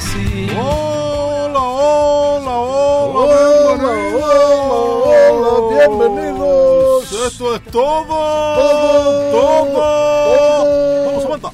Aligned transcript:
Sí. 0.00 0.48
Hola, 0.56 1.60
hola, 1.60 2.50
hola, 2.50 3.18
Hola, 3.18 3.76
bienvenidos. 3.76 4.22
hola, 4.24 5.32
hola, 5.32 5.52
bienvenidos. 5.88 7.12
Esto 7.12 7.54
es 7.56 7.62
todo. 7.64 8.04
Todo, 8.04 9.30
Todo. 9.30 9.72
todo. 9.72 11.04
Vamos, 11.06 11.22
Samantha. 11.22 11.50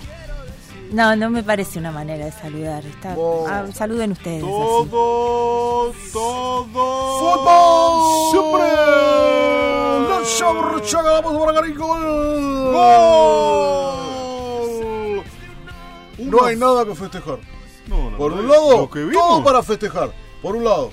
No, 0.91 1.15
no 1.17 1.29
me 1.31 1.43
parece 1.43 1.79
una 1.79 1.91
manera 1.93 2.25
de 2.27 2.33
saludar. 2.33 2.85
Está, 2.87 3.15
ah, 3.49 3.67
saluden 3.75 4.13
ustedes. 4.13 4.43
así. 4.43 4.51
Todo, 4.51 5.93
todo. 6.13 7.19
¡Fútbol! 7.19 8.31
Siempre. 8.31 8.69
Vamos 11.23 11.39
para 11.45 11.53
ganar 11.53 11.75
gol. 11.77 12.73
Gol. 12.73 13.95
No 16.19 16.45
hay 16.45 16.57
nada 16.57 16.85
que 16.85 16.95
festejar. 16.95 17.39
Por 18.19 18.33
un 18.33 18.49
lado, 18.49 18.91
todo 19.13 19.45
para 19.45 19.63
festejar. 19.63 20.13
Por 20.43 20.57
un 20.57 20.65
lado, 20.65 20.91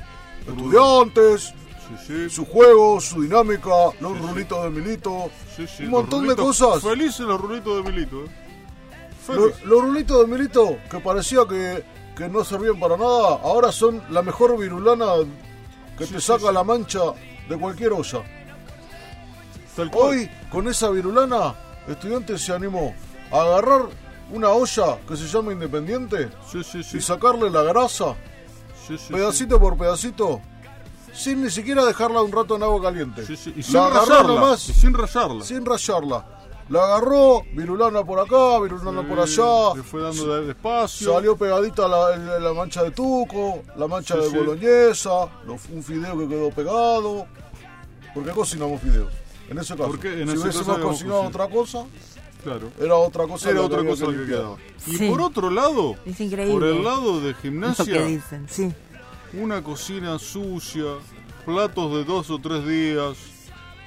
estudiantes, 0.47 1.53
Sí, 1.87 2.07
sí. 2.07 2.29
su 2.29 2.45
juego, 2.45 2.99
su 3.01 3.21
dinámica, 3.21 3.69
los 3.99 4.19
rulitos 4.19 4.63
de 4.63 4.69
Milito, 4.69 5.29
un 5.79 5.89
montón 5.89 6.27
de 6.27 6.35
cosas. 6.35 6.81
Felices 6.81 7.19
los 7.21 7.39
rulitos 7.41 7.83
de 7.83 7.91
Milito. 7.91 8.25
¿eh? 8.25 8.29
Los 9.65 9.81
rulitos 9.83 10.21
de 10.21 10.27
Milito, 10.35 10.77
que 10.89 10.99
parecía 10.99 11.41
que, 11.47 11.83
que 12.15 12.29
no 12.29 12.43
servían 12.43 12.79
para 12.79 12.97
nada, 12.97 13.39
ahora 13.43 13.71
son 13.71 14.01
la 14.09 14.21
mejor 14.21 14.57
virulana 14.57 15.05
que 15.97 16.05
te 16.05 16.21
saca 16.21 16.51
la 16.51 16.63
mancha 16.63 16.99
de 17.49 17.57
cualquier 17.57 17.93
olla. 17.93 18.23
Hoy, 19.93 20.29
con 20.49 20.67
esa 20.67 20.89
virulana, 20.89 21.55
Estudiantes 21.87 22.41
se 22.41 22.53
animó 22.53 22.95
a 23.31 23.41
agarrar 23.41 23.89
una 24.31 24.49
olla 24.49 24.97
que 25.07 25.15
se 25.15 25.27
llama 25.27 25.51
Independiente 25.53 26.29
Sí, 26.51 26.63
sí, 26.63 26.83
sí. 26.83 26.97
y 26.97 27.01
sacarle 27.01 27.49
la 27.49 27.61
grasa, 27.63 28.15
pedacito 29.09 29.59
por 29.59 29.77
pedacito, 29.77 30.41
sin 31.13 31.43
ni 31.43 31.49
siquiera 31.49 31.85
dejarla 31.85 32.21
un 32.21 32.31
rato 32.31 32.55
en 32.55 32.63
agua 32.63 32.81
caliente. 32.81 33.23
Y 33.55 33.63
sin 33.63 33.73
La 33.73 33.89
rayarla. 33.89 34.23
nomás, 34.23 34.67
Y 34.69 34.73
sin 34.73 34.93
rayarla. 34.93 35.43
sin 35.43 35.65
rayarla. 35.65 36.25
La 36.69 36.83
agarró, 36.83 37.43
virulana 37.53 38.03
por 38.03 38.19
acá, 38.19 38.59
virulana 38.59 39.07
por 39.07 39.19
allá. 39.19 39.75
Le 39.75 39.83
fue 39.83 40.01
dando 40.01 40.35
de- 40.35 40.47
despacio. 40.47 41.13
Salió 41.13 41.37
pegadita 41.37 41.87
la, 41.87 42.39
la 42.39 42.53
mancha 42.53 42.81
de 42.81 42.89
tuco, 42.89 43.61
la 43.75 43.87
mancha 43.87 44.15
de 44.17 44.27
boloñesa, 44.29 45.27
lo- 45.45 45.57
un 45.71 45.83
fideo 45.83 46.17
que 46.17 46.27
quedó 46.27 46.49
pegado. 46.49 47.27
¿Por 48.15 48.23
qué 48.25 48.31
cocinamos 48.31 48.81
fideos? 48.81 49.13
En 49.47 49.59
ese 49.59 49.75
caso. 49.75 49.89
Porque 49.89 50.07
en 50.21 50.27
si 50.27 50.33
ese 50.33 50.41
hubiésemos 50.43 50.79
cocinado. 50.79 51.21
otra 51.21 51.47
cosa, 51.47 51.83
Claro. 52.45 52.71
era 52.79 52.95
otra 52.95 53.25
cosa. 53.27 53.49
Era 53.49 53.61
otra 53.61 53.83
cosa 53.83 54.05
que 54.05 54.25
quedaba. 54.25 54.55
Y 54.87 54.95
Sí. 54.95 55.09
por 55.09 55.19
otro 55.21 55.49
lado, 55.49 55.95
Es 56.05 56.19
increíble. 56.21 56.53
por 56.53 56.63
el 56.63 56.81
lado 56.83 57.19
de 57.19 57.33
gimnasia, 57.33 58.03
dicen, 58.05 58.45
sí. 58.49 58.71
una 59.33 59.61
cocina 59.61 60.17
sucia, 60.19 60.85
platos 61.45 61.91
de 61.93 62.03
dos 62.05 62.29
o 62.29 62.39
tres 62.39 62.65
días 62.67 63.17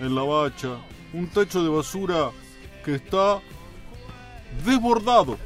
en 0.01 0.15
la 0.15 0.23
bacha, 0.23 0.71
un 1.15 1.29
techo 1.29 1.63
de 1.63 1.69
basura 1.71 2.31
que 2.85 2.97
está 2.97 3.41
desbordado. 4.67 5.39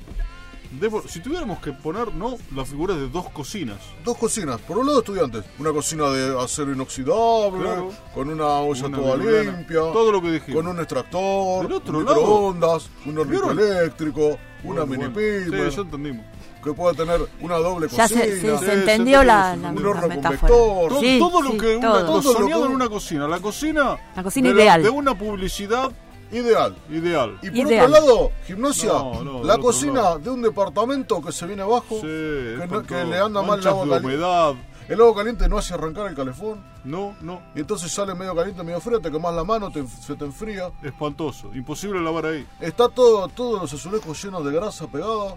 Si 1.08 1.20
tuviéramos 1.20 1.58
que 1.60 1.72
poner, 1.72 2.14
¿no? 2.14 2.36
Las 2.56 2.68
figuras 2.68 2.96
de 2.96 3.08
dos 3.08 3.28
cocinas. 3.30 3.78
Dos 4.04 4.16
cocinas. 4.16 4.58
Por 4.60 4.78
un 4.78 4.86
lado, 4.86 5.00
estudiantes. 5.00 5.44
Una 5.58 5.70
cocina 5.72 6.08
de 6.10 6.38
acero 6.42 6.72
inoxidable, 6.72 7.60
Claro. 7.62 7.90
con 8.14 8.30
una 8.30 8.46
olla 8.46 8.86
Una 8.86 8.96
toda 8.98 9.16
limpia. 9.16 9.78
Todo 9.78 10.12
lo 10.12 10.22
que 10.22 10.32
dijimos. 10.32 10.62
Con 10.62 10.66
un 10.72 10.78
extractor, 10.80 11.62
Del 11.68 11.72
otro 11.76 11.98
un 11.98 12.04
lado, 12.04 12.16
microondas, 12.20 12.90
un 13.06 13.18
hornito 13.18 13.50
eléctrico, 13.50 14.20
una 14.64 14.84
Bueno, 14.84 14.86
mini 14.86 15.04
bueno. 15.12 15.70
Sí, 15.70 15.76
ya 15.76 15.82
entendimos. 15.82 16.26
que 16.64 16.72
puede 16.72 16.94
tener 16.96 17.20
una 17.40 17.56
doble 17.56 17.88
Ya 17.88 18.02
cocina. 18.04 18.20
se, 18.22 18.40
se- 18.40 18.58
Sí, 18.58 18.64
se 18.64 18.72
entendió 18.72 19.20
sí, 19.20 19.26
la, 19.26 19.56
la- 19.56 19.68
un 19.70 19.82
la 19.82 19.88
horno 19.88 20.08
metáfora. 20.08 20.52
Todo, 20.52 21.00
Sí, 21.00 21.18
todo 21.18 21.42
lo 21.42 21.50
sí, 21.50 21.56
que 21.58 21.76
una, 21.76 21.88
todo. 21.88 22.00
lo 22.00 22.06
Todo 22.06 22.16
lo 22.32 22.38
soñado 22.40 22.60
que- 22.62 22.66
en 22.68 22.74
una 22.74 22.88
cocina. 22.88 23.28
La 23.28 23.40
cocina. 23.40 23.98
La 24.16 24.22
cocina 24.22 24.48
de 24.48 24.54
la- 24.54 24.62
ideal. 24.62 24.82
de 24.84 24.90
una 24.90 25.14
publicidad 25.18 25.90
Ideal. 26.32 26.74
ideal. 26.90 27.38
Y 27.42 27.50
por 27.50 27.58
Ideal. 27.70 27.92
otro 27.92 28.00
lado, 28.00 28.32
gimnasia, 28.46 28.92
No, 28.92 29.22
no, 29.22 29.44
la 29.44 29.58
cocina 29.58 30.02
lado. 30.02 30.18
de 30.18 30.30
un 30.30 30.42
departamento 30.42 31.20
que 31.22 31.30
se 31.32 31.46
viene 31.46 31.62
abajo, 31.62 31.96
Sí, 31.96 32.00
que, 32.02 32.66
no- 32.70 32.82
que 32.82 33.04
le 33.04 33.18
anda 33.18 33.42
mal 33.42 33.60
el 33.60 33.66
agua 33.68 33.82
caliente. 33.84 34.06
humedad. 34.06 34.54
El 34.88 35.00
agua 35.00 35.14
caliente 35.14 35.48
no 35.48 35.58
hace 35.58 35.74
arrancar 35.74 36.08
el 36.08 36.14
calefón, 36.16 36.60
No, 36.84 37.14
no. 37.20 37.40
y 37.54 37.60
entonces 37.60 37.92
sale 37.92 38.14
medio 38.14 38.34
caliente, 38.34 38.62
medio 38.64 38.80
frío, 38.80 38.98
te 39.00 39.10
quemas 39.12 39.32
la 39.34 39.44
mano, 39.44 39.70
te- 39.70 39.86
se 39.86 40.16
te 40.16 40.24
enfría. 40.24 40.70
Espantoso. 40.82 41.50
Imposible 41.54 42.00
lavar 42.00 42.26
ahí. 42.26 42.46
Está 42.60 42.88
todo, 42.88 43.28
todos 43.28 43.62
los 43.62 43.72
azulejos 43.72 44.22
llenos 44.22 44.44
de 44.44 44.52
grasa 44.52 44.86
pegada, 44.88 45.36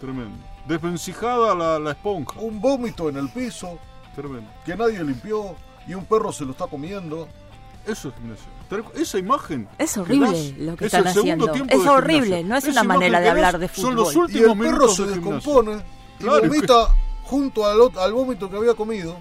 Tremendo. 0.00 0.36
Desvencijada 0.66 1.54
la, 1.54 1.78
la 1.78 1.90
esponja. 1.92 2.40
un 2.40 2.60
vómito 2.60 3.08
en 3.08 3.16
el 3.16 3.28
piso 3.30 3.78
Tremendo. 4.14 4.50
que 4.66 4.76
nadie 4.76 5.02
limpió 5.02 5.54
y 5.86 5.94
un 5.94 6.04
perro 6.04 6.30
se 6.32 6.44
lo 6.44 6.50
está 6.52 6.66
comiendo. 6.66 7.26
Eso 7.86 8.08
es 8.08 8.14
Esa 8.96 9.18
imagen. 9.18 9.68
Es 9.78 9.96
horrible 9.96 10.26
das 10.26 10.58
lo 10.58 10.76
que 10.76 10.86
es 10.86 10.94
están 10.94 11.06
haciendo. 11.06 11.52
Es 11.68 11.86
horrible, 11.86 12.42
no 12.44 12.56
es 12.56 12.64
Esa 12.64 12.80
una 12.80 12.84
manera 12.94 13.18
de 13.20 13.24
que 13.24 13.30
hablar 13.30 13.58
de 13.58 13.68
Son 13.68 13.94
los 13.94 14.12
fútbol. 14.12 14.30
Y 14.30 14.36
últimos 14.38 14.56
el 14.66 14.72
perro 14.72 14.88
se 14.88 15.02
de 15.02 15.08
descompone 15.14 15.84
y 16.18 16.22
Claro, 16.22 16.42
vomita 16.48 16.94
junto 17.24 17.66
al, 17.66 17.78
al 17.98 18.12
vómito 18.12 18.48
que 18.50 18.56
había 18.56 18.74
comido. 18.74 19.16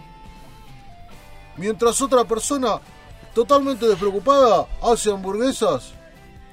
Mientras 1.57 2.01
otra 2.01 2.23
persona, 2.23 2.79
totalmente 3.33 3.85
despreocupada, 3.87 4.65
hace 4.81 5.11
hamburguesas 5.11 5.93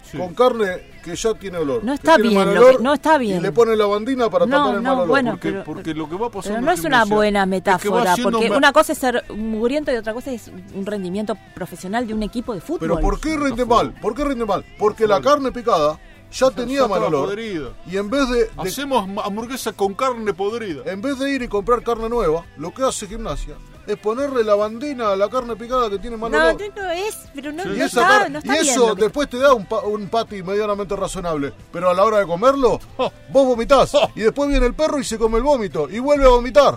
Sí. 0.03 0.19
con 0.19 0.35
carne 0.35 0.90
que 1.03 1.17
ya 1.17 1.35
tiene 1.35 1.59
olor. 1.59 1.83
No 1.85 1.93
está 1.93 2.17
bien 2.17 2.55
lo 2.55 2.67
que- 2.69 2.79
no 2.83 2.95
está 2.95 3.19
bien. 3.19 3.39
Y 3.39 3.41
le 3.41 3.53
pone 3.53 3.77
lavandina 3.77 4.29
para 4.31 4.47
No, 4.47 4.57
tapar 4.57 4.75
el 4.77 4.83
no, 4.83 4.89
mal 4.91 4.95
olor. 4.99 5.09
bueno, 5.09 5.31
Porque, 5.33 5.51
pero- 5.51 5.65
porque 5.65 5.95
lo 5.95 6.09
que 6.09 6.17
va 6.17 6.31
pasando 6.31 6.57
Pero 6.57 6.67
no 6.67 6.73
es 6.73 6.85
una 6.85 7.05
buena 7.05 7.41
es 7.41 7.45
que 7.45 7.47
va 7.47 7.47
metáfora, 7.47 8.15
porque 8.23 8.51
una 8.51 8.73
cosa 8.73 8.93
es 8.93 8.99
ser 8.99 9.25
mugriento 9.31 9.93
y 9.93 9.97
otra 9.97 10.13
cosa 10.15 10.31
es 10.31 10.49
un 10.75 10.87
rendimiento 10.87 11.37
profesional 11.55 12.07
de 12.07 12.15
un 12.15 12.23
equipo 12.23 12.55
de 12.55 12.61
fútbol. 12.61 12.81
Pero 12.81 13.01
¿por 13.01 13.21
qué 13.21 13.37
rinde 13.37 13.65
mal? 13.65 13.93
¿Por 14.01 14.15
qué 14.15 14.25
rinde 14.25 14.45
mal? 14.45 14.65
Porque 14.79 15.07
la 15.07 15.21
carne 15.21 15.53
picada 15.53 15.99
ya 16.33 16.51
tenía 16.51 16.83
Ya 16.83 16.89
mal 16.89 17.03
olor. 17.05 17.27
podrida. 17.27 17.71
Y 17.91 17.97
en 17.97 18.09
vez 18.09 18.29
de, 18.29 18.39
de- 18.45 18.51
Hacemos 18.57 19.09
hamburguesa 19.25 19.73
con 19.73 19.95
carne 19.95 20.33
podrida. 20.33 20.83
en 20.87 21.03
vez 21.03 21.19
de 21.19 21.31
ir 21.33 21.43
y 21.43 21.49
comprar 21.49 21.83
carne 21.83 22.09
nueva, 22.09 22.45
lo 22.57 22.73
que 22.73 22.83
hace 22.85 23.07
gimnasia 23.07 23.55
es 23.93 23.99
ponerle 23.99 24.43
lavandina 24.45 25.13
a 25.13 25.17
la 25.17 25.29
carne 25.29 25.57
picada 25.57 25.89
que 25.91 25.99
tiene 25.99 26.17
mal 26.17 26.31
No, 26.31 26.39
no, 26.53 26.59
no 26.77 26.91
es, 26.91 27.19
pero 27.35 27.53
no, 27.53 27.63
Sí. 27.63 27.69
no 27.71 27.75
Y, 27.77 27.81
está, 27.83 28.29
no 28.29 28.39
y 28.39 28.43
está 28.43 28.57
eso 28.59 28.95
después 28.95 29.29
te 29.29 29.39
da 29.39 29.53
un, 29.55 29.67
pa- 29.67 29.81
un 29.81 30.09
patty 30.09 30.43
medianamente 30.43 30.95
razonable. 30.97 31.53
Pero 31.73 31.91
a 31.91 31.95
la 31.95 32.05
hora 32.05 32.19
de 32.19 32.27
comerlo, 32.27 32.79
vos 32.97 33.13
vomitás. 33.47 33.93
Y 34.15 34.21
después 34.21 34.49
viene 34.49 34.67
el 34.67 34.75
perro 34.75 34.99
y 34.99 35.05
se 35.05 35.19
come 35.19 35.39
el 35.39 35.45
vómito. 35.45 35.89
Y 35.91 35.99
vuelve 35.99 36.25
a 36.25 36.29
vomitar. 36.29 36.77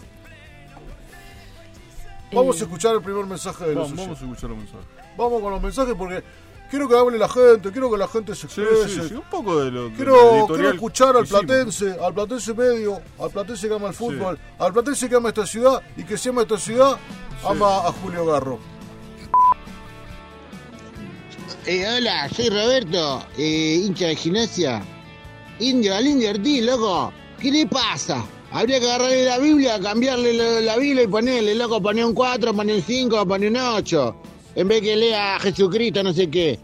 Vamos 2.32 2.60
a 2.60 2.64
escuchar 2.64 2.96
el 2.96 3.02
primer 3.02 3.26
mensaje 3.26 3.66
de 3.66 3.76
los 3.76 3.90
Vamos, 3.92 3.98
vamos 4.06 4.22
a 4.22 4.24
escuchar 4.26 4.50
los 4.50 4.58
mensajes. 4.60 4.86
Vamos 5.16 5.42
con 5.42 5.52
los 5.52 5.62
mensajes 5.62 5.94
porque 5.96 6.24
quiero 6.70 6.88
que 6.90 6.98
hable 6.98 7.18
la 7.18 7.30
gente, 7.30 7.72
quiero 7.72 7.92
que 7.92 7.98
la 7.98 8.08
gente 8.08 8.36
se 8.36 8.48
exprese. 8.48 8.90
sí, 8.90 9.08
sí, 9.10 9.14
un 9.16 9.30
poco 9.30 9.60
de 9.64 9.72
lo 9.72 9.90
de 9.90 9.96
Quiero, 9.96 10.48
quiero 10.48 10.70
escuchar 10.72 11.16
al 11.16 11.24
hicimos. 11.24 11.46
platense, 11.46 11.96
al 12.02 12.14
platense 12.14 12.54
medio, 12.54 13.02
al 13.20 13.30
platense 13.32 13.68
que 13.68 13.74
ama 13.74 13.88
el 13.90 13.94
fútbol, 13.94 14.40
al 14.60 14.74
platense 14.74 15.08
que 15.10 15.16
ama 15.16 15.30
esta 15.30 15.46
ciudad 15.46 15.82
y 15.96 16.04
que 16.04 16.18
si 16.18 16.30
ama 16.30 16.42
esta 16.42 16.58
ciudad, 16.58 16.98
ama 17.48 17.88
a 17.88 17.92
Julio 17.92 18.26
Garro. 18.26 18.60
Eh, 21.66 21.86
hola, 21.88 22.28
soy 22.30 22.50
Roberto, 22.50 23.24
eh, 23.38 23.82
hincha 23.86 24.08
de 24.08 24.16
gimnasia. 24.16 24.84
Indio, 25.60 25.96
al 25.96 26.06
Indio 26.06 26.32
Ortiz, 26.32 26.64
loco. 26.64 27.14
¿Qué 27.40 27.52
le 27.52 27.66
pasa? 27.68 28.24
Habría 28.52 28.80
que 28.80 28.86
agarrarle 28.86 29.26
la 29.26 29.38
Biblia, 29.40 29.80
cambiarle 29.80 30.34
la, 30.34 30.62
la 30.62 30.78
Biblia 30.78 31.04
y 31.04 31.08
ponerle, 31.08 31.56
loco, 31.56 31.82
poner 31.82 32.06
un 32.06 32.14
4, 32.14 32.54
poner 32.54 32.76
un 32.76 32.82
5, 32.82 33.26
poner 33.26 33.50
un 33.50 33.58
8. 33.58 34.16
En 34.56 34.68
vez 34.68 34.82
que 34.82 34.96
lea 34.96 35.36
a 35.36 35.40
Jesucristo, 35.40 36.04
no 36.04 36.14
sé 36.14 36.30
qué. 36.30 36.60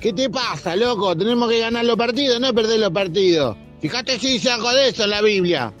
¿Qué 0.00 0.12
te 0.12 0.30
pasa, 0.30 0.76
loco? 0.76 1.16
Tenemos 1.16 1.48
que 1.48 1.58
ganar 1.58 1.84
los 1.84 1.96
partidos, 1.96 2.40
no 2.40 2.54
perder 2.54 2.78
los 2.80 2.90
partidos. 2.92 3.56
Fíjate 3.80 4.18
si 4.18 4.32
dice 4.34 4.50
algo 4.50 4.70
de 4.72 4.88
eso 4.88 5.04
en 5.04 5.10
la 5.10 5.20
Biblia. 5.22 5.72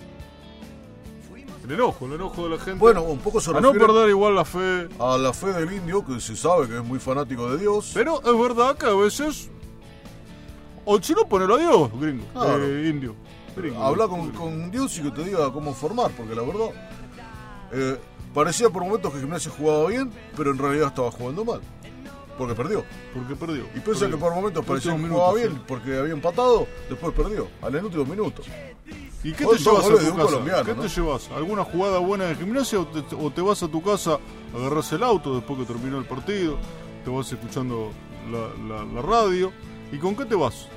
El 1.64 1.74
enojo, 1.74 2.06
el 2.06 2.12
enojo 2.14 2.44
de 2.44 2.50
la 2.50 2.56
gente. 2.58 2.78
Bueno, 2.78 3.02
un 3.02 3.18
poco 3.18 3.40
se 3.40 3.50
a 3.50 3.60
no 3.60 3.72
perder 3.72 4.08
igual 4.08 4.34
la 4.34 4.44
fe. 4.44 4.88
a 4.98 5.18
la 5.18 5.32
fe 5.34 5.52
del 5.52 5.70
indio, 5.72 6.04
que 6.04 6.18
se 6.20 6.34
sabe 6.34 6.66
que 6.66 6.76
es 6.78 6.84
muy 6.84 6.98
fanático 6.98 7.50
de 7.50 7.58
Dios. 7.58 7.90
Pero 7.94 8.20
es 8.24 8.40
verdad 8.40 8.76
que 8.76 8.86
a 8.86 8.94
veces. 8.94 9.50
O 10.86 11.00
si 11.00 11.12
no, 11.12 11.28
ponelo 11.28 11.56
a 11.56 11.58
Dios, 11.58 11.90
gringo. 12.00 12.24
Claro. 12.32 12.64
eh, 12.64 12.88
indio. 12.88 13.14
Gringo, 13.54 13.82
Habla 13.84 14.06
gringo. 14.06 14.32
con, 14.32 14.52
con 14.60 14.70
Dios 14.70 14.96
y 14.98 15.02
que 15.02 15.10
te 15.10 15.24
diga 15.24 15.52
cómo 15.52 15.74
formar, 15.74 16.10
porque 16.16 16.34
la 16.34 16.42
verdad, 16.42 16.70
eh, 17.72 17.98
parecía 18.34 18.70
por 18.70 18.84
momentos 18.84 19.12
que 19.12 19.20
Gimnasia 19.20 19.50
jugaba 19.50 19.86
bien, 19.88 20.10
pero 20.36 20.50
en 20.50 20.58
realidad 20.58 20.88
estaba 20.88 21.10
jugando 21.10 21.44
mal. 21.44 21.60
Porque 22.36 22.54
perdió. 22.54 22.84
Porque 23.12 23.34
perdió. 23.34 23.64
Y 23.74 23.80
pese 23.80 24.06
a 24.06 24.10
que 24.10 24.16
por 24.16 24.32
momentos 24.32 24.64
parecía 24.64 24.96
que 24.96 25.08
jugaba 25.08 25.34
bien 25.34 25.60
porque 25.66 25.98
había 25.98 26.12
empatado, 26.12 26.66
después 26.88 27.12
perdió, 27.14 27.48
al 27.62 27.74
en 27.74 27.84
últimos 27.84 28.06
minutos. 28.08 28.46
¿Y 29.24 29.32
qué 29.32 29.44
te 29.44 29.58
llevas 29.58 29.80
a 29.84 29.88
goles 29.88 30.00
de 30.00 30.06
tu 30.06 30.12
un 30.12 30.16
casa? 30.18 30.28
colombiano, 30.30 30.64
¿Qué 30.64 30.74
¿no? 30.76 30.82
te 30.82 30.88
llevas? 30.88 31.28
¿Alguna 31.36 31.64
jugada 31.64 31.98
buena 31.98 32.26
de 32.26 32.36
gimnasia 32.36 32.78
o 32.78 32.86
te, 32.86 33.16
o 33.16 33.30
te 33.32 33.40
vas 33.42 33.60
a 33.64 33.68
tu 33.68 33.82
casa, 33.82 34.18
agarras 34.56 34.92
el 34.92 35.02
auto 35.02 35.34
después 35.34 35.58
que 35.58 35.64
terminó 35.64 35.98
el 35.98 36.04
partido, 36.04 36.56
te 37.04 37.10
vas 37.10 37.32
escuchando 37.32 37.90
la, 38.30 38.76
la- 38.76 38.84
la 38.84 39.02
radio? 39.02 39.50
¿Y 39.90 39.98
con 39.98 40.14
qué 40.14 40.24
te 40.24 40.36
vas? 40.36 40.68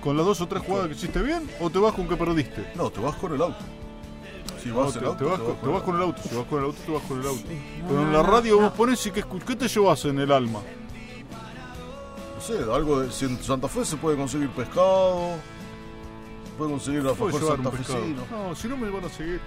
¿Con 0.00 0.16
las 0.16 0.24
dos 0.24 0.40
o 0.40 0.46
tres 0.46 0.62
jugadas 0.62 0.86
que 0.86 0.94
hiciste 0.94 1.20
bien 1.20 1.50
o 1.60 1.68
te 1.70 1.80
vas 1.80 1.92
con 1.94 2.06
que 2.08 2.16
perdiste? 2.16 2.70
No, 2.76 2.88
te 2.90 3.00
vas 3.00 3.16
con 3.16 3.34
el 3.34 3.42
auto. 3.42 3.58
Si 4.62 4.68
No, 4.70 4.76
vas 4.76 4.92
te, 4.92 4.98
en 4.98 5.04
auto, 5.06 5.18
te 5.18 5.24
vas, 5.24 5.38
te 5.38 5.44
con, 5.44 5.72
vas 5.72 5.82
el 5.88 6.02
auto, 6.02 6.22
si 6.28 6.34
vas 6.36 6.46
con 6.46 6.58
el 6.58 6.64
auto, 6.64 6.78
te 6.84 6.92
vas 6.92 7.02
con 7.02 7.20
el 7.20 7.26
auto. 7.26 7.42
Pero 7.88 8.00
en 8.02 8.12
no, 8.12 8.18
la 8.18 8.22
radio 8.22 8.56
no. 8.56 8.62
vos 8.62 8.72
pones 8.72 9.06
y 9.06 9.10
¿qué, 9.10 9.24
escu- 9.24 9.42
qué 9.44 9.56
te 9.56 9.68
llevas 9.68 10.04
en 10.04 10.18
el 10.18 10.32
alma? 10.32 10.60
No 12.34 12.40
sé, 12.40 12.58
algo 12.72 13.00
de. 13.00 13.12
Si 13.12 13.24
en 13.24 13.42
Santa 13.42 13.68
Fe 13.68 13.84
se 13.84 13.96
puede 13.96 14.16
conseguir 14.16 14.48
pescado, 14.50 15.32
se 16.44 16.52
puede 16.56 16.70
conseguir 16.70 17.02
la 17.02 17.12
pescado. 17.12 17.48
santafesino. 17.56 18.24
No, 18.30 18.54
si 18.54 18.68
no 18.68 18.76
me 18.76 18.90
van 18.90 19.04
a 19.04 19.08
seguir. 19.08 19.40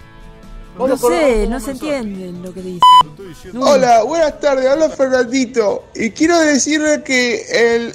No 0.78 0.96
sé, 0.96 1.46
no 1.48 1.60
se 1.60 1.72
entiende 1.72 2.32
lo 2.42 2.54
que 2.54 2.62
dice. 2.62 2.80
Hola, 3.60 4.04
buenas 4.04 4.40
tardes, 4.40 4.66
habla 4.66 4.88
Fernandito. 4.88 5.84
Y 5.94 6.12
quiero 6.12 6.38
decirle 6.38 7.02
que 7.04 7.42
el, 7.50 7.92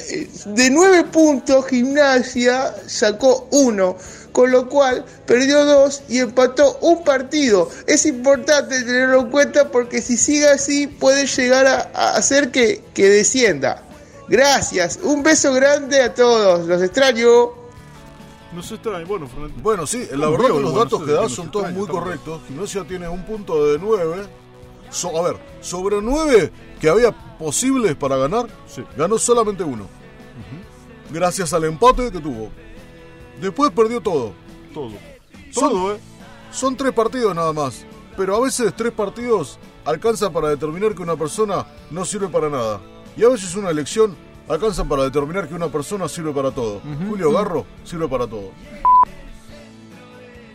de 0.56 0.70
nueve 0.70 1.04
puntos 1.06 1.66
Gimnasia 1.66 2.76
sacó 2.88 3.48
uno, 3.52 3.96
con 4.38 4.52
lo 4.52 4.70
cual 4.70 5.04
perdió 5.26 5.66
dos 5.66 6.04
y 6.08 6.20
empató 6.20 6.78
un 6.82 7.04
partido. 7.04 7.72
Es 7.88 8.06
importante 8.06 8.84
tenerlo 8.84 9.22
en 9.22 9.32
cuenta 9.32 9.72
porque 9.72 10.00
si 10.00 10.16
sigue 10.16 10.48
así 10.48 10.86
puede 10.86 11.26
llegar 11.26 11.66
a, 11.66 11.90
a 11.96 12.16
hacer 12.18 12.52
que, 12.52 12.84
que 12.94 13.10
descienda. 13.10 13.82
Gracias, 14.28 15.00
un 15.02 15.24
beso 15.24 15.52
grande 15.54 16.04
a 16.04 16.14
todos, 16.14 16.68
los 16.68 16.84
extraño. 16.84 17.50
No 18.54 18.62
se 18.62 18.76
extraña. 18.76 19.06
Bueno, 19.08 19.28
Fernando. 19.28 19.56
Bueno, 19.64 19.88
sí, 19.88 20.08
la 20.12 20.30
verdad 20.30 20.46
que 20.46 20.54
los 20.54 20.62
bueno, 20.72 20.80
datos 20.84 21.00
no 21.00 21.06
que 21.08 21.12
das 21.14 21.32
son 21.32 21.46
nos 21.46 21.52
todos 21.54 21.72
muy 21.72 21.88
correctos. 21.88 22.42
Gimnasia 22.48 22.84
tiene 22.88 23.10
un 23.10 23.26
punto 23.26 23.66
de 23.72 23.80
9. 23.80 24.24
a 25.18 25.22
ver, 25.24 25.38
sobre 25.62 26.00
9 26.00 26.52
que 26.80 26.90
había 26.90 27.12
posibles 27.40 27.96
para 27.96 28.18
ganar, 28.18 28.46
Sí. 28.68 28.84
ganó 28.96 29.18
solamente 29.18 29.64
uno. 29.64 29.88
Gracias 31.10 31.54
al 31.54 31.64
empate 31.64 32.12
que 32.12 32.20
tuvo. 32.20 32.52
Después 33.42 33.72
perdió 33.72 34.02
todo. 34.02 34.32
Todo. 34.74 34.92
Son- 35.52 35.70
Todo, 35.70 35.94
¿eh? 35.96 36.00
Son 36.52 36.76
tres 36.76 36.94
partidos 36.94 37.36
nada 37.36 37.54
más. 37.54 37.86
Pero 38.16 38.36
a 38.36 38.42
veces 38.42 38.74
tres 38.76 38.92
partidos 38.92 39.60
alcanzan 39.86 40.34
para 40.34 40.50
determinar 40.50 40.96
que 40.96 41.02
una 41.04 41.16
persona 41.16 41.66
no 41.92 42.04
sirve 42.04 42.28
para 42.28 42.50
nada. 42.50 42.82
Y 43.16 43.24
a 43.24 43.30
veces 43.30 43.56
una 43.56 43.70
elección 43.70 44.16
alcanza 44.48 44.84
para 44.86 45.04
determinar 45.04 45.48
que 45.48 45.54
una 45.54 45.68
persona 45.68 46.08
sirve 46.08 46.32
para 46.32 46.52
todo. 46.52 46.82
Julio 47.08 47.32
Garro 47.32 47.66
sirve 47.84 48.08
para 48.08 48.26
todo. 48.28 48.52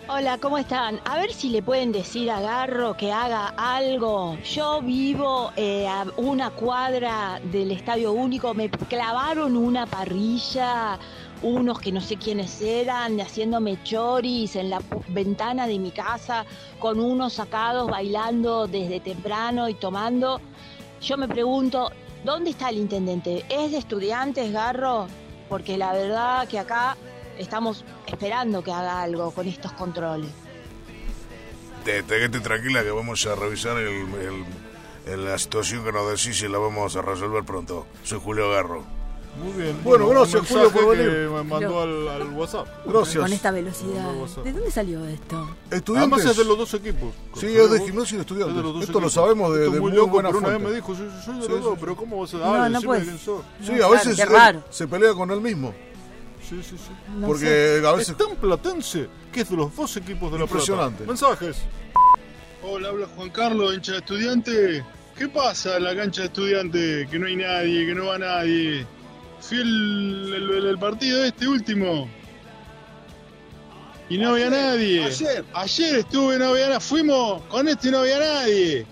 Hola, 0.09 0.37
¿cómo 0.39 0.59
están? 0.59 1.01
A 1.07 1.17
ver 1.17 1.33
si 1.33 1.49
le 1.49 1.63
pueden 1.63 1.91
decir 1.91 2.31
a 2.31 2.41
Garro 2.41 2.97
que 2.97 3.11
haga 3.13 3.55
algo. 3.57 4.37
Yo 4.45 4.83
vivo 4.83 5.53
eh, 5.57 5.87
a 5.89 6.05
una 6.19 6.51
cuadra 6.51 7.41
del 7.51 7.71
Estadio 7.71 8.13
Único, 8.13 8.53
me 8.53 8.69
clavaron 8.69 9.57
una 9.57 9.87
parrilla, 9.87 10.99
unos 11.43 11.81
que 11.81 11.93
no 11.93 12.01
sé 12.01 12.17
quiénes 12.17 12.61
eran, 12.63 13.21
haciéndome 13.21 13.83
choris 13.83 14.57
en 14.57 14.71
la 14.71 14.81
ventana 15.09 15.67
de 15.67 15.79
mi 15.79 15.91
casa, 15.91 16.45
con 16.79 17.01
unos 17.01 17.35
sacados 17.35 17.91
bailando 17.91 18.67
desde 18.67 19.01
temprano 19.01 19.69
y 19.69 19.75
tomando. 19.75 20.41
Yo 21.01 21.17
me 21.17 21.27
pregunto, 21.29 21.91
¿dónde 22.25 22.51
está 22.51 22.71
el 22.71 22.79
intendente? 22.79 23.45
¿Es 23.49 23.73
de 23.73 23.79
estudiantes, 23.79 24.53
Garro? 24.53 25.09
Porque 25.49 25.77
la 25.77 25.93
verdad 25.93 26.47
que 26.49 26.59
acá 26.59 26.97
estamos 27.39 27.85
esperando 28.07 28.63
que 28.63 28.71
haga 28.73 29.03
algo 29.03 29.31
con 29.33 29.47
estos 29.49 29.73
controles. 29.73 30.31
Te, 31.85 32.03
tranquila 32.05 32.85
que 32.85 32.91
vamos 32.93 33.27
a 33.27 33.35
revisar 33.35 33.77
el, 33.79 33.89
el- 34.15 34.45
el- 35.13 35.25
la 35.25 35.37
situación 35.37 35.83
que 35.85 35.91
nos 35.91 36.09
decís 36.09 36.41
y 36.43 36.49
la 36.49 36.59
vamos 36.59 36.95
a 36.95 37.03
resolver 37.03 37.43
pronto. 37.43 37.87
Soy 38.05 38.21
Julio 38.23 38.51
Garro. 38.51 38.85
Muy 39.35 39.63
bien. 39.63 39.79
Bueno, 39.83 40.09
gracias, 40.09 40.47
Julio, 40.47 40.71
por 40.71 40.95
que 40.97 41.03
venir. 41.03 41.29
Me 41.31 41.43
mandó 41.45 41.81
al, 41.81 42.09
al 42.09 42.29
WhatsApp. 42.31 42.67
Gracias. 42.85 43.17
Con 43.23 43.33
esta 43.33 43.51
velocidad. 43.51 44.03
No, 44.03 44.13
no, 44.13 44.27
no. 44.37 44.43
¿De 44.43 44.53
dónde 44.53 44.71
salió 44.71 45.05
esto? 45.07 45.57
Estudiantes. 45.71 46.13
Además 46.19 46.25
es 46.31 46.37
de 46.37 46.45
los 46.45 46.59
dos 46.59 46.75
equipos. 46.75 47.15
Sí, 47.35 47.47
es 47.47 47.71
de 47.71 47.81
gimnasia 47.81 48.15
y 48.15 48.17
de 48.17 48.21
estudiantes. 48.23 48.57
es 48.59 48.63
de 48.63 48.73
dos 48.73 48.81
Esto 48.83 48.93
lo 48.93 48.99
equipos. 49.07 49.13
sabemos 49.15 49.55
de, 49.55 49.61
de 49.63 49.71
muy 49.71 49.81
muy 49.81 49.93
loco, 49.93 50.09
buena 50.11 50.29
pero 50.29 50.39
una 50.41 50.49
vez 50.49 50.57
fuente. 50.59 50.69
me 50.71 50.75
dijo, 50.77 50.93
yo, 50.95 51.05
yo 51.17 51.23
soy 51.25 51.35
de 51.37 51.43
Sí, 51.43 51.49
los 51.49 51.63
dos, 51.65 51.75
sí. 51.75 51.79
pero 51.81 51.97
¿cómo 51.97 52.21
vas 52.21 52.35
a 52.35 52.37
No, 52.37 52.43
dar? 52.45 52.59
no 52.59 52.65
Decime 52.69 52.87
puedes. 52.87 53.05
quién 53.05 53.19
sos. 53.19 53.43
Sí, 53.65 53.73
No, 53.73 53.85
a 53.87 53.91
veces 53.91 54.19
él 54.19 54.63
se 54.71 54.87
pelea 54.87 55.15
con 55.15 55.31
él 55.31 55.41
mismo. 55.41 55.75
Sí, 56.49 56.61
sí, 56.63 56.77
sí. 56.77 56.93
No 57.17 57.27
porque 57.29 57.47
sé. 57.81 57.87
a 57.87 57.93
veces. 57.93 58.09
Es 58.11 58.17
tan 58.19 58.37
platense 58.37 59.09
que 59.33 59.41
es 59.41 59.49
de 59.49 59.57
los 59.57 59.75
dos 59.75 59.97
equipos 59.97 60.31
de 60.31 60.39
la 60.41 60.45
Plata. 60.45 60.53
Impresionante. 60.53 61.05
Mensajes. 61.07 61.57
Hola, 62.63 62.89
habla 62.91 63.07
Juan 63.17 63.31
Carlos, 63.31 63.75
hincha 63.75 63.93
de 63.93 63.99
estudiante. 63.99 64.85
¿Qué 65.17 65.29
pasa 65.29 65.79
en 65.79 65.85
la 65.85 65.97
cancha 65.97 66.21
de 66.23 66.27
estudiante? 66.27 67.09
Que 67.11 67.19
no 67.19 67.27
hay 67.27 67.37
nadie, 67.37 67.87
que 67.87 67.95
no 67.95 68.07
va 68.07 68.19
nadie. 68.19 68.87
Fui 69.43 69.59
el, 69.59 70.33
el- 70.35 70.67
el- 70.69 70.79
partido 70.79 71.23
este 71.25 71.47
último. 71.49 72.09
Y 74.09 74.19
no 74.19 74.31
había 74.31 74.51
nadie. 74.51 75.05
ayer. 75.05 75.45
Ayer 75.55 75.97
estuve, 75.97 76.39
no 76.39 76.51
había 76.51 76.69
nadie. 76.69 76.81
Fuimos 76.81 77.43
con 77.45 77.67
este 77.69 77.89
y 77.89 77.91
no 77.91 77.99
había 77.99 78.19
nadie. 78.19 78.87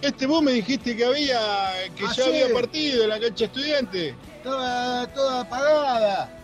Este 0.00 0.26
vos 0.26 0.42
me 0.42 0.52
dijiste 0.52 0.96
que 0.96 1.04
había, 1.04 1.38
que 1.96 2.02
ya 2.04 2.10
Ayer. 2.10 2.44
había 2.44 2.54
partido 2.54 3.04
en 3.04 3.08
la 3.08 3.20
cancha 3.20 3.44
estudiante. 3.44 4.14
Estaba 4.38 5.06
toda 5.14 5.40
apagada. 5.42 6.38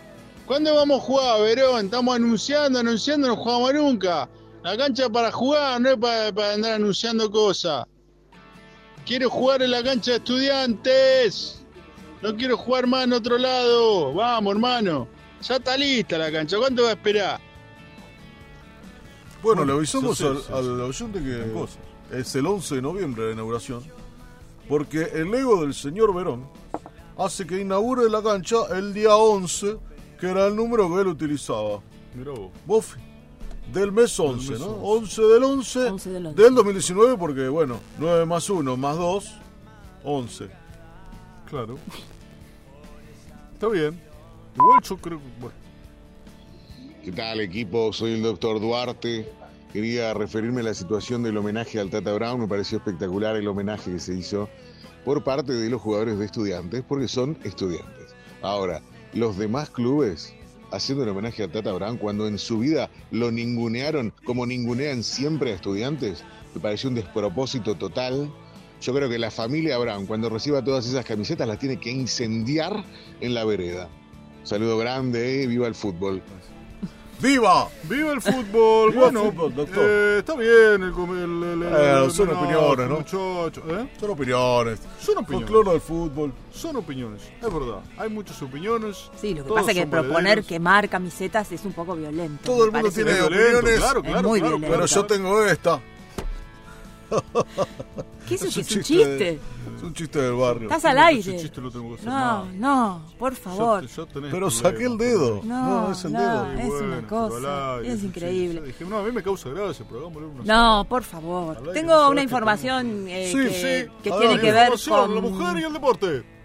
¿Cuándo 0.46 0.74
vamos 0.74 1.00
a 1.00 1.04
jugar, 1.04 1.40
Verón? 1.42 1.84
Estamos 1.86 2.14
anunciando, 2.16 2.78
anunciando, 2.78 3.28
no 3.28 3.36
jugamos 3.36 3.74
nunca. 3.74 4.28
La 4.62 4.76
cancha 4.76 5.08
para 5.08 5.30
jugar, 5.32 5.80
no 5.80 5.90
es 5.90 5.96
para, 5.96 6.32
para 6.32 6.54
andar 6.54 6.72
anunciando 6.74 7.30
cosas. 7.30 7.84
Quiero 9.04 9.28
jugar 9.28 9.62
en 9.62 9.72
la 9.72 9.82
cancha 9.82 10.12
de 10.12 10.16
estudiantes. 10.18 11.64
No 12.22 12.34
quiero 12.36 12.56
jugar 12.56 12.86
más 12.86 13.04
en 13.04 13.12
otro 13.12 13.38
lado. 13.38 14.12
Vamos, 14.14 14.54
hermano. 14.54 15.08
Ya 15.42 15.56
está 15.56 15.76
lista 15.76 16.18
la 16.18 16.32
cancha. 16.32 16.56
¿Cuánto 16.58 16.82
va 16.82 16.90
a 16.90 16.92
esperar? 16.92 17.40
Bueno, 19.42 19.64
le 19.64 19.72
avisamos 19.72 20.18
sí, 20.18 20.24
sí, 20.24 20.28
al, 20.28 20.38
sí, 20.42 20.52
al 20.52 20.80
oyente 20.80 21.22
que 21.22 21.52
cosas. 21.52 21.78
es 22.12 22.34
el 22.34 22.46
11 22.46 22.74
de 22.76 22.82
noviembre 22.82 23.26
la 23.26 23.32
inauguración. 23.32 23.84
Porque 24.68 25.02
el 25.14 25.32
ego 25.32 25.62
del 25.62 25.74
señor 25.74 26.12
Verón 26.14 26.48
hace 27.16 27.46
que 27.46 27.60
inaugure 27.60 28.10
la 28.10 28.22
cancha 28.22 28.56
el 28.76 28.92
día 28.92 29.14
11, 29.16 29.78
que 30.20 30.28
era 30.28 30.46
el 30.46 30.56
número 30.56 30.92
que 30.92 31.00
él 31.00 31.06
utilizaba. 31.06 31.80
Mirá 32.14 32.32
vos. 32.32 32.50
Vos, 32.66 32.96
del 33.72 33.92
mes 33.92 34.18
11, 34.18 34.50
mes 34.50 34.60
¿no? 34.60 34.66
11. 34.66 35.22
11 35.22 35.34
del 35.34 35.44
11, 35.44 35.88
11 35.90 36.10
del 36.10 36.26
11. 36.26 36.42
del 36.42 36.54
2019, 36.54 37.16
porque 37.16 37.48
bueno, 37.48 37.78
9 37.98 38.26
más 38.26 38.50
1 38.50 38.76
más 38.76 38.96
2, 38.96 39.34
11. 40.04 40.50
Claro. 41.48 41.76
Está 43.54 43.68
bien. 43.68 43.98
Igual 44.54 44.82
yo 44.82 44.96
creo. 44.96 45.20
Bueno. 45.40 45.54
¿Qué 47.04 47.12
tal 47.12 47.40
equipo? 47.40 47.92
Soy 47.92 48.12
el 48.12 48.22
doctor 48.22 48.60
Duarte. 48.60 49.30
Quería 49.72 50.14
referirme 50.14 50.60
a 50.60 50.64
la 50.64 50.74
situación 50.74 51.22
del 51.22 51.36
homenaje 51.36 51.78
al 51.78 51.90
Tata 51.90 52.12
Brown. 52.12 52.40
Me 52.40 52.48
pareció 52.48 52.78
espectacular 52.78 53.36
el 53.36 53.48
homenaje 53.48 53.92
que 53.92 53.98
se 53.98 54.14
hizo 54.14 54.48
por 55.04 55.24
parte 55.24 55.52
de 55.52 55.70
los 55.70 55.80
jugadores 55.80 56.18
de 56.18 56.26
estudiantes, 56.26 56.84
porque 56.86 57.08
son 57.08 57.38
estudiantes. 57.44 58.14
Ahora, 58.42 58.82
los 59.14 59.38
demás 59.38 59.70
clubes 59.70 60.34
haciendo 60.70 61.04
el 61.04 61.10
homenaje 61.10 61.42
a 61.42 61.48
Tata 61.48 61.72
Brown 61.72 61.96
cuando 61.96 62.26
en 62.26 62.38
su 62.38 62.58
vida 62.58 62.90
lo 63.10 63.30
ningunearon 63.30 64.12
como 64.24 64.44
ningunean 64.44 65.02
siempre 65.02 65.52
a 65.52 65.54
estudiantes, 65.54 66.24
me 66.54 66.60
pareció 66.60 66.90
un 66.90 66.96
despropósito 66.96 67.74
total. 67.74 68.30
Yo 68.80 68.94
creo 68.94 69.08
que 69.08 69.18
la 69.18 69.30
familia 69.30 69.76
Brown, 69.78 70.06
cuando 70.06 70.28
reciba 70.28 70.62
todas 70.62 70.86
esas 70.86 71.04
camisetas, 71.04 71.48
las 71.48 71.58
tiene 71.58 71.78
que 71.80 71.90
incendiar 71.90 72.84
en 73.20 73.34
la 73.34 73.44
vereda. 73.44 73.88
Saludo 74.44 74.78
grande, 74.78 75.42
¿eh? 75.42 75.46
viva 75.46 75.66
el 75.66 75.74
fútbol. 75.74 76.22
¡Viva! 77.20 77.68
¡Viva 77.82 78.12
el 78.12 78.20
fútbol! 78.22 78.92
Viva 78.92 79.08
el 79.08 79.12
bueno, 79.12 79.32
fútbol, 79.32 79.52
doctor. 79.56 79.84
eh, 79.84 80.16
está 80.20 80.36
bien 80.36 80.50
el, 80.54 80.82
el, 80.82 81.42
el- 81.42 81.62
el- 81.64 81.72
Eh, 81.74 82.04
el 82.04 82.10
son 82.12 82.28
opiniones, 82.30 82.88
¿no? 82.88 82.96
muchacho, 82.98 83.50
¿eh? 83.76 83.88
Son 83.98 84.10
opiniones. 84.10 84.78
Son 85.00 85.18
opiniones. 85.18 85.48
Folclore 85.50 85.70
del 85.72 85.80
fútbol. 85.80 86.32
Son 86.52 86.76
opiniones, 86.76 87.22
es 87.24 87.52
verdad. 87.52 87.80
Hay 87.98 88.08
muchas 88.08 88.40
opiniones. 88.40 89.10
Sí, 89.20 89.34
lo 89.34 89.44
que 89.44 89.52
pasa 89.52 89.72
es 89.72 89.76
que 89.78 89.86
proponer 89.88 90.14
valederos. 90.14 90.46
quemar 90.46 90.88
camisetas 90.88 91.50
es 91.50 91.64
un 91.64 91.72
poco 91.72 91.96
violento. 91.96 92.40
Todo 92.44 92.66
el 92.66 92.70
mundo 92.70 92.88
tiene 92.92 93.10
Es 93.10 93.16
violento, 93.18 93.44
opiniones, 93.58 93.80
claro, 93.80 94.00
Es 94.04 94.06
claro, 94.12 94.28
muy 94.28 94.38
claro, 94.40 94.58
violento. 94.58 94.76
pero 94.76 94.86
yo 94.86 95.06
tengo 95.06 95.44
esta. 95.44 95.80
¿Qué 98.28 98.34
es, 98.34 98.42
Es 98.42 98.48
eso? 98.56 98.60
un 98.60 98.66
¿Es 98.66 98.76
un 98.76 98.82
chiste 98.82 98.82
chiste? 98.84 99.40
Es 99.76 99.82
un 99.82 99.94
chiste 99.94 100.20
del 100.20 100.34
barrio. 100.34 100.68
Estás 100.68 100.84
al 100.84 100.98
Ese 100.98 101.30
aire. 101.30 101.42
chiste 101.42 101.60
lo 101.60 101.70
tengo 101.70 101.88
que 101.88 101.94
hacer 101.94 102.06
No, 102.08 102.44
no, 102.56 103.02
por 103.18 103.34
favor. 103.34 103.84
Pero 104.30 104.50
saqué 104.50 104.84
el 104.84 104.98
dedo. 104.98 105.40
No, 105.44 105.86
No, 105.86 105.92
es 105.92 106.04
el 106.04 106.12
no, 106.12 106.20
dedo. 106.20 106.52
es 106.60 106.66
Bueno, 106.68 106.86
una 106.98 107.06
cosa. 107.08 107.74
aire, 107.76 107.92
Es 107.92 108.02
increíble. 108.04 108.60
Dije, 108.62 108.84
no, 108.84 108.98
a 108.98 109.02
mí 109.02 109.12
me 109.12 109.22
causa 109.22 109.48
gracia, 109.50 109.84
pero 109.88 110.00
hagámosle 110.00 110.26
una 110.28 110.44
No, 110.44 110.84
por 110.88 111.02
favor. 111.04 111.56
Aire, 111.58 111.72
Tengo 111.72 112.08
una 112.08 112.16
que 112.16 112.22
información 112.24 113.06
eh, 113.08 113.30
Sí, 113.32 113.38
que, 113.38 113.50
sí. 113.86 113.92
que 114.02 114.12
A 114.12 114.18
tiene 114.18 114.34
ver, 114.34 114.40
que 114.42 114.52
ver 114.52 114.72
con... 114.88 115.14
La 115.14 115.20
mujer 115.22 115.58
y 115.58 115.64
el 115.64 115.72
deporte. 115.72 116.37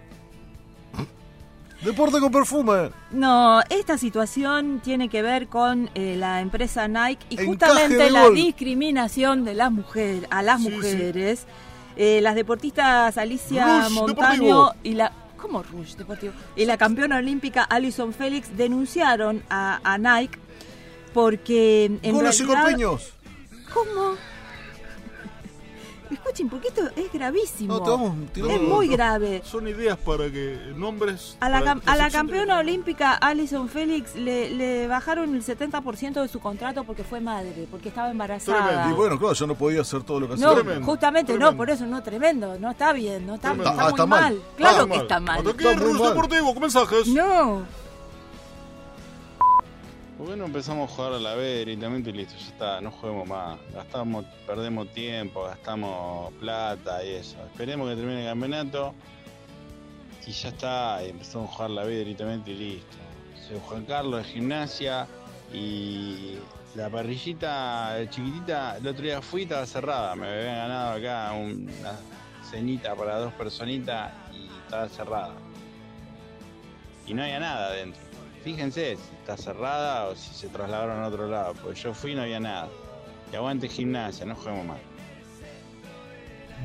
Deporte 1.83 2.19
con 2.19 2.31
perfume. 2.31 2.91
No, 3.11 3.61
esta 3.69 3.97
situación 3.97 4.79
tiene 4.83 5.09
que 5.09 5.21
ver 5.21 5.47
con 5.47 5.89
eh, 5.95 6.15
la 6.17 6.39
empresa 6.41 6.87
Nike 6.87 7.25
y 7.29 7.33
Encaje 7.33 7.47
justamente 7.47 8.09
la 8.09 8.23
gol. 8.23 8.35
discriminación 8.35 9.43
de 9.43 9.53
las 9.53 9.71
mujeres 9.71 10.23
a 10.29 10.41
las 10.41 10.61
Sí, 10.61 10.67
sí. 10.69 10.75
mujeres. 10.75 11.45
Eh, 11.95 12.21
las 12.21 12.35
deportistas 12.35 13.17
Alicia 13.17 13.81
Rush 13.83 13.91
Montaño 13.93 14.31
Deportivo. 14.43 14.73
y 14.83 14.93
la 14.93 15.11
¿cómo 15.37 15.61
Rush 15.61 15.95
Deportivo? 15.95 16.33
Y 16.55 16.65
la 16.65 16.77
campeona 16.77 17.17
olímpica 17.17 17.63
Alison 17.63 18.13
Félix 18.13 18.55
denunciaron 18.57 19.43
a, 19.49 19.79
a 19.83 19.97
Nike 19.97 20.39
porque 21.13 21.85
en 22.01 22.13
Goles 22.15 22.39
y 22.39 22.43
realidad 22.45 22.63
corpiños. 22.63 23.13
¿Cómo? 23.73 24.15
Escuchen, 26.13 26.49
porque 26.49 26.67
esto 26.69 26.81
es 26.95 27.11
gravísimo. 27.11 27.73
No, 27.77 27.83
te 27.83 27.89
vamos 27.89 28.15
tirando- 28.33 28.55
es 28.55 28.61
muy 28.61 28.87
grave. 28.87 29.41
Son 29.45 29.67
ideas 29.67 29.97
para 29.97 30.29
que 30.31 30.57
nombres. 30.75 31.37
A 31.39 31.49
la, 31.49 31.61
cam- 31.63 31.81
a 31.85 31.95
la 31.95 32.09
campeona 32.09 32.59
olímpica 32.59 33.13
Alison 33.13 33.67
Félix 33.69 34.15
le, 34.15 34.49
le 34.51 34.87
bajaron 34.87 35.35
el 35.35 35.43
70% 35.43 36.21
de 36.21 36.27
su 36.27 36.39
contrato 36.39 36.83
porque 36.83 37.03
fue 37.03 37.19
madre, 37.19 37.67
porque 37.71 37.89
estaba 37.89 38.11
embarazada. 38.11 38.67
Tremendo. 38.67 38.89
Y 38.89 38.93
bueno, 38.93 39.17
claro, 39.19 39.33
ya 39.33 39.47
no 39.47 39.55
podía 39.55 39.81
hacer 39.81 40.03
todo 40.03 40.19
lo 40.19 40.27
que 40.27 40.33
hacía. 40.35 40.47
No, 40.47 40.53
Tremendo, 40.53 40.85
justamente 40.85 41.37
no, 41.37 41.55
por 41.57 41.69
eso 41.69 41.85
no, 41.85 42.01
tremendo, 42.03 42.57
no 42.59 42.71
está 42.71 42.93
bien, 42.93 43.25
no 43.25 43.35
está, 43.35 43.49
Ah, 43.51 43.53
muy 43.53 43.63
mal. 43.65 44.07
mal. 44.07 44.41
Claro 44.57 44.83
Ah, 44.83 44.87
que 44.87 44.97
está 44.97 45.19
mal. 45.19 45.45
Está 45.47 45.73
muy 45.75 45.93
mal. 45.93 46.09
Deportivo, 46.09 46.53
mensajes. 46.55 47.07
No, 47.07 47.63
¿Por 50.17 50.27
qué 50.27 50.35
no 50.35 50.45
empezamos 50.45 50.91
a 50.91 50.95
jugar 50.95 51.13
a 51.13 51.19
la 51.19 51.33
B 51.33 51.59
directamente 51.59 52.11
y 52.11 52.13
listo? 52.13 52.35
Ya 52.37 52.47
está, 52.47 52.81
no 52.81 52.91
juguemos 52.91 53.27
más. 53.27 53.57
Gastamos, 53.73 54.25
perdemos 54.45 54.87
tiempo, 54.89 55.43
gastamos 55.43 56.31
plata 56.33 57.03
y 57.03 57.15
eso. 57.15 57.37
Esperemos 57.45 57.89
que 57.89 57.95
termine 57.95 58.21
el 58.21 58.29
campeonato 58.29 58.93
y 60.27 60.31
ya 60.31 60.49
está. 60.49 61.03
y 61.03 61.09
empezamos 61.09 61.49
a 61.49 61.53
jugar 61.53 61.69
la 61.71 61.83
B 61.83 61.97
directamente 61.97 62.51
y 62.51 62.55
listo. 62.55 62.97
Soy 63.47 63.59
Juan 63.67 63.85
Carlos 63.85 64.23
de 64.23 64.31
gimnasia 64.31 65.07
y 65.51 66.37
la 66.75 66.89
parrillita 66.89 67.97
chiquitita, 68.09 68.77
el 68.77 68.87
otro 68.87 69.03
día 69.03 69.21
fui 69.21 69.43
estaba 69.43 69.65
cerrada. 69.65 70.15
Me 70.15 70.27
habían 70.27 70.55
ganado 70.55 70.91
acá 70.93 71.33
una 71.33 71.97
cenita 72.49 72.95
para 72.95 73.17
dos 73.17 73.33
personitas 73.33 74.13
y 74.31 74.45
estaba 74.63 74.87
cerrada. 74.89 75.33
Y 77.07 77.15
no 77.15 77.23
había 77.23 77.39
nada 77.39 77.67
adentro. 77.67 78.12
Fíjense 78.43 78.97
si 78.97 79.15
está 79.21 79.37
cerrada 79.37 80.05
o 80.09 80.15
si 80.15 80.33
se 80.33 80.47
trasladaron 80.49 81.01
a 81.03 81.07
otro 81.07 81.27
lado, 81.27 81.53
porque 81.61 81.79
yo 81.79 81.93
fui 81.93 82.11
y 82.11 82.15
no 82.15 82.23
había 82.23 82.39
nada. 82.39 82.67
Y 83.31 83.35
aguante 83.35 83.69
gimnasia, 83.69 84.25
no 84.25 84.35
juguemos 84.35 84.65
más. 84.65 84.77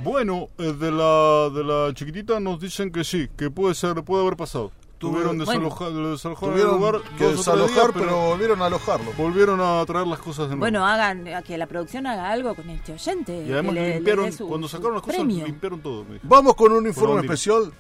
Bueno, 0.02 0.49
eh, 0.58 0.73
de 0.73 0.90
la 0.92 1.50
de 1.50 1.64
la 1.64 1.92
chiquitita 1.94 2.38
nos 2.40 2.61
dicen 2.61 2.90
que 2.92 3.02
sí, 3.04 3.28
que 3.37 3.50
puede 3.50 3.75
ser, 3.75 4.02
puede 4.04 4.23
haber 4.23 4.37
pasado. 4.37 4.70
Tuvieron 4.99 5.38
Bueno. 5.38 5.44
desalojar, 5.44 5.92
desalojar 5.92 6.49
el 6.49 6.54
Tuvieron 6.54 6.76
lugar 6.80 7.00
que 7.16 7.25
desalojar, 7.28 7.68
días, 7.75 7.90
pero 7.94 8.16
volvieron 8.30 8.62
a 8.62 8.66
alojarlo. 8.66 9.12
volvieron 9.16 9.61
a 9.61 9.85
traer 9.87 10.06
las 10.08 10.18
cosas 10.18 10.44
de 10.50 10.56
nuevo. 10.56 10.61
bueno, 10.61 10.85
hagan 10.87 11.28
a 11.28 11.42
que 11.42 11.56
la 11.56 11.66
producción 11.66 12.06
haga 12.08 12.30
algo 12.30 12.54
con 12.56 12.68
este 12.70 12.92
oyente. 12.92 13.44
y 13.47 13.52
además 13.52 13.75
que 13.75 13.80
le- 13.80 13.94
limpiaron, 13.97 14.32
su- 14.32 14.49
cuando 14.49 14.68
sacaron 14.68 14.94
las 14.94 15.02
cosas, 15.02 15.16
premio. 15.18 15.47
limpiaron 15.47 15.80
todo. 15.80 16.04
Vamos 16.25 16.54
con 16.56 16.73
un 16.73 16.87
informe 16.87 17.20
especial 17.20 17.73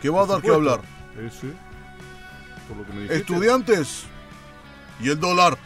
que 0.00 0.08
va 0.08 0.22
a 0.22 0.26
dar 0.26 0.40
que 0.42 0.50
hablar. 0.50 0.80
Eh, 1.18 1.30
sí. 1.38 1.52
Por 2.70 2.78
lo 2.78 2.86
que 2.86 2.92
me 2.92 3.00
dijiste. 3.00 3.16
Estudiantes 3.16 4.04
y 5.00 5.10
el 5.10 5.18
dólar. 5.18 5.58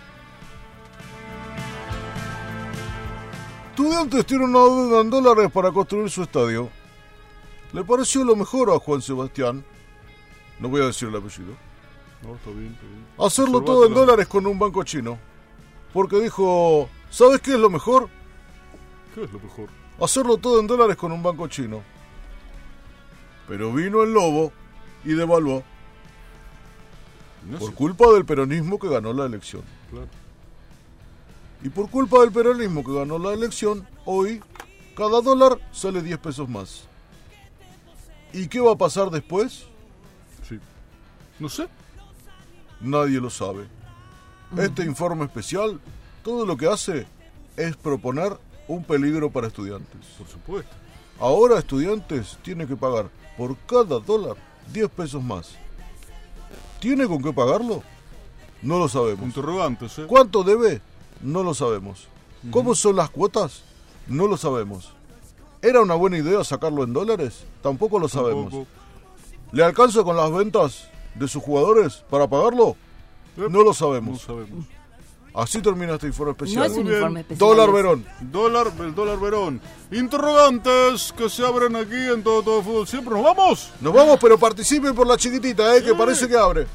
Estudiantes 3.70 4.25
tiene 4.25 4.44
una 4.44 4.61
deuda 4.61 5.00
en 5.02 5.11
dólares 5.11 5.50
para 5.52 5.70
construir 5.70 6.08
su 6.08 6.23
estadio. 6.23 6.70
Le 7.75 7.84
pareció 7.84 8.25
lo 8.25 8.34
mejor 8.37 8.70
a 8.70 8.78
Juan 8.78 9.02
Sebastián, 9.02 9.62
no 10.61 10.68
voy 10.68 10.80
a 10.80 10.87
decir 10.87 11.08
el 11.08 11.16
apellido, 11.16 11.54
No, 12.23 12.37
está 12.37 12.50
bien, 12.50 12.73
está 12.73 12.87
bien. 12.87 13.04
hacerlo 13.18 13.61
todo 13.62 13.84
en 13.87 13.92
dólares 13.92 14.26
con 14.26 14.46
un 14.46 14.58
banco 14.58 14.82
chino. 14.84 15.18
Porque 15.92 16.20
dijo, 16.20 16.88
¿sabes 17.11 17.40
qué 17.42 17.50
es 17.50 17.58
lo 17.58 17.68
mejor? 17.68 18.08
¿Qué 19.14 19.25
es 19.25 19.32
lo 19.32 19.40
mejor? 19.40 19.68
Hacerlo 20.00 20.38
todo 20.38 20.58
en 20.61 20.66
dólares 20.66 20.96
con 20.96 21.12
un 21.12 21.23
banco 21.23 21.49
chino. 21.49 21.82
Pero 23.46 23.73
vino 23.73 24.02
el 24.02 24.14
lobo 24.14 24.52
y 25.04 25.12
devaluó 25.12 25.62
No 27.51 27.59
por 27.59 27.71
sé, 27.71 27.75
culpa 27.75 28.13
del 28.13 28.25
peronismo 28.25 28.79
que 28.79 28.89
ganó 28.89 29.13
la 29.13 29.27
elección. 29.27 29.63
claro. 29.91 30.09
Y 31.63 31.71
por 31.71 31.89
culpa 31.89 32.21
del 32.21 32.31
peronismo 32.31 32.85
que 32.85 32.93
ganó 32.93 33.19
la 33.19 33.33
elección, 33.33 33.87
hoy 34.05 34.43
cada 34.95 35.23
dólar 35.23 35.59
sale 35.73 36.03
10 36.03 36.19
pesos 36.19 36.47
más. 36.47 36.85
¿Y 38.35 38.49
qué 38.49 38.61
va 38.61 38.73
a 38.73 38.77
pasar 38.77 39.11
después? 39.11 39.65
Sí. 40.47 40.59
No 41.39 41.49
sé. 41.49 41.67
Nadie 42.81 43.19
lo 43.19 43.31
sabe. 43.31 43.65
Este 44.59 44.85
informe 44.85 45.25
especial, 45.25 45.81
todo 46.23 46.45
lo 46.45 46.57
que 46.57 46.67
hace 46.67 47.07
es 47.57 47.77
proponer 47.77 48.39
un 48.69 48.85
peligro 48.85 49.31
para 49.31 49.47
estudiantes. 49.47 50.05
Por 50.19 50.29
supuesto. 50.29 50.71
Ahora 51.19 51.59
estudiantes 51.59 52.37
tienen 52.43 52.69
que 52.69 52.77
pagar 52.77 53.09
por 53.39 53.57
cada 53.67 54.01
dólar 54.01 54.37
10 54.73 54.91
pesos 54.91 55.23
más. 55.23 55.57
¿Tiene 56.80 57.06
con 57.06 57.23
qué 57.23 57.32
pagarlo? 57.32 57.82
No 58.62 58.78
lo 58.78 58.88
sabemos. 58.88 59.25
Interrogantes, 59.25 59.99
¿eh? 59.99 60.06
¿Cuánto 60.06 60.42
debe? 60.42 60.80
No 61.20 61.42
lo 61.42 61.54
sabemos. 61.54 62.08
¿Cómo 62.50 62.75
son 62.75 62.96
las 62.96 63.11
cuotas? 63.11 63.62
No 64.06 64.26
lo 64.26 64.37
sabemos. 64.37 64.92
¿Era 65.62 65.80
una 65.80 65.94
buena 65.94 66.18
idea 66.18 66.44
sacarlo 66.44 66.84
en 66.84 66.92
dólares? 66.92 67.44
Tampoco 67.62 67.99
lo 67.99 68.08
sabemos. 68.08 68.50
Tampoco. 68.50 68.66
¿Le 69.52 69.64
alcanza 69.64 70.02
con 70.02 70.16
las 70.16 70.30
ventas 70.30 70.88
de 71.14 71.28
sus 71.28 71.42
jugadores 71.42 72.04
para 72.11 72.28
pagarlo? 72.28 72.76
No 73.37 73.49
lo 73.49 73.64
No 73.64 73.75
sabemos. 73.75 74.26
Así 75.35 75.61
termina 75.61 75.95
este 75.95 76.07
informe 76.07 76.33
No 76.38 76.45
especial. 76.45 76.67
es 76.71 76.76
un 76.79 76.85
bien. 76.85 76.95
informe 76.97 77.21
especial. 77.21 77.38
Dólar 77.49 77.73
Verón. 77.73 78.07
Dólar, 78.21 78.73
el 78.81 78.95
dólar 78.95 79.19
verón. 79.19 79.61
Interrogantes 79.91 81.12
que 81.17 81.29
se 81.29 81.45
abren 81.45 81.75
aquí 81.75 81.97
en 81.97 82.23
todo, 82.23 82.43
todo 82.43 82.62
fútbol. 82.62 82.87
Siempre 82.87 83.14
nos 83.14 83.25
vamos. 83.25 83.71
Nos 83.81 83.93
vamos, 83.93 84.19
pero 84.21 84.38
participen 84.38 84.95
por 84.95 85.07
la 85.07 85.17
chiquitita, 85.17 85.76
eh, 85.76 85.83
que 85.83 85.93
parece 85.95 86.29
que 86.29 86.37
abre. 86.37 86.67